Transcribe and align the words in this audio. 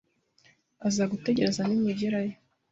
Azagutegereza 0.87 1.61
nimugerayo. 1.65 2.35